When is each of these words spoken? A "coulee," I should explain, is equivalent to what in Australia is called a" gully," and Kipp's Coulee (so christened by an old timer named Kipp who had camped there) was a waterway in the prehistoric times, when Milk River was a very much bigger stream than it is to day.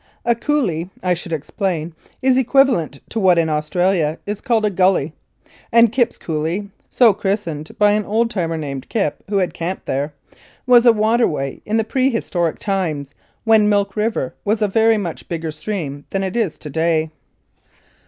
A 0.25 0.33
"coulee," 0.33 0.89
I 1.03 1.13
should 1.13 1.31
explain, 1.31 1.93
is 2.23 2.35
equivalent 2.35 3.01
to 3.09 3.19
what 3.19 3.37
in 3.37 3.49
Australia 3.49 4.17
is 4.25 4.41
called 4.41 4.65
a" 4.65 4.69
gully," 4.81 5.13
and 5.71 5.91
Kipp's 5.91 6.17
Coulee 6.17 6.71
(so 6.89 7.13
christened 7.13 7.77
by 7.77 7.91
an 7.91 8.03
old 8.03 8.31
timer 8.31 8.57
named 8.57 8.89
Kipp 8.89 9.23
who 9.29 9.37
had 9.37 9.53
camped 9.53 9.85
there) 9.85 10.11
was 10.65 10.87
a 10.87 10.91
waterway 10.91 11.61
in 11.67 11.77
the 11.77 11.83
prehistoric 11.83 12.57
times, 12.57 13.13
when 13.43 13.69
Milk 13.69 13.95
River 13.95 14.33
was 14.43 14.63
a 14.63 14.67
very 14.67 14.97
much 14.97 15.29
bigger 15.29 15.51
stream 15.51 16.05
than 16.09 16.23
it 16.23 16.35
is 16.35 16.57
to 16.57 16.71
day. 16.71 17.11